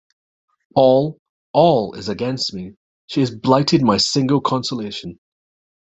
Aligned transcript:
All, 0.73 1.19
all 1.53 1.93
is 1.93 2.09
against 2.09 2.55
me: 2.55 2.71
she 3.05 3.19
has 3.19 3.29
blighted 3.29 3.83
my 3.83 3.97
single 3.97 4.41
consolation. 4.41 5.19